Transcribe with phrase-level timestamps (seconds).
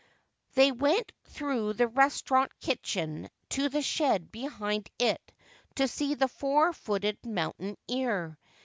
[0.53, 5.31] 327 They went through the restaurant kitchen to the shed behind it,
[5.75, 8.35] to see the four footed mountaineer.